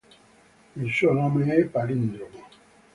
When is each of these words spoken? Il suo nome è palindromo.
Il 0.77 0.89
suo 0.89 1.11
nome 1.13 1.55
è 1.57 1.63
palindromo. 1.65 2.47